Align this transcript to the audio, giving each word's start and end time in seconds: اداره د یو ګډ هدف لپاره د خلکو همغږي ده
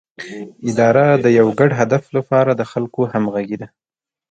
اداره 0.69 1.05
د 1.23 1.25
یو 1.39 1.47
ګډ 1.59 1.71
هدف 1.79 2.03
لپاره 2.17 2.51
د 2.55 2.61
خلکو 2.71 3.01
همغږي 3.13 3.57
ده 3.61 3.67